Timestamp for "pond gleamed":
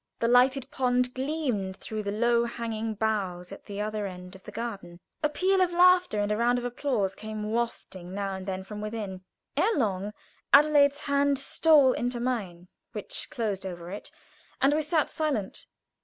0.71-1.77